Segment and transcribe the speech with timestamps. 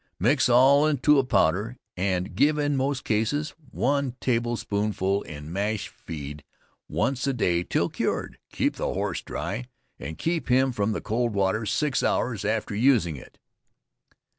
[0.19, 5.53] Mix all to a powder and give in the most cases, one table spoonful in
[5.53, 6.43] mash feed
[6.89, 8.39] once a day till cured.
[8.51, 9.65] Keep the horse dry,
[9.99, 13.37] and keep him from the cold water six hours after using it.